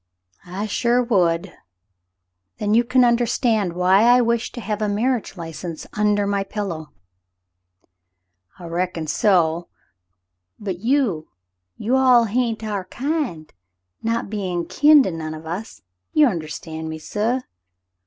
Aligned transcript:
"I 0.47 0.65
sure 0.65 1.03
would." 1.03 1.53
"Then 2.57 2.73
you 2.73 2.83
can 2.83 3.03
understand 3.05 3.73
why 3.73 4.01
I 4.01 4.19
wish 4.19 4.51
to 4.53 4.59
have 4.59 4.81
a 4.81 4.89
mar 4.89 5.19
riage 5.21 5.37
license 5.37 5.85
under 5.93 6.25
my 6.25 6.43
pillow." 6.43 6.91
"I 8.57 8.65
reckon 8.65 9.05
so— 9.05 9.67
but— 10.59 10.79
you— 10.93 11.27
you 11.77 11.95
all 11.95 12.23
hain't 12.25 12.57
quite 12.61 12.69
our 12.69 12.85
kind— 12.85 13.53
not 14.11 14.27
bein' 14.27 14.65
kin 14.65 15.03
to 15.03 15.11
none 15.11 15.35
of 15.35 15.45
us— 15.45 15.83
You 16.13 16.25
understand 16.25 16.89
me, 16.89 16.97
suh. 16.97 17.41